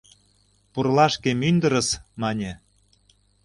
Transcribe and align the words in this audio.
—Пурлашке 0.73 1.31
мӱндырыс,— 1.41 1.89
мане. 2.21 2.51